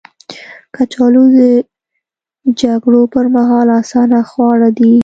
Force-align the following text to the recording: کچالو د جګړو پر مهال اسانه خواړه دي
کچالو 0.75 1.23
د 1.37 1.39
جګړو 2.61 3.01
پر 3.13 3.25
مهال 3.35 3.67
اسانه 3.81 4.19
خواړه 4.29 4.69
دي 4.77 4.93